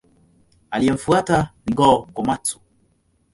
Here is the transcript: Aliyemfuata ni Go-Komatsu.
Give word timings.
Aliyemfuata 0.73 1.51
ni 1.65 1.75
Go-Komatsu. 1.75 2.59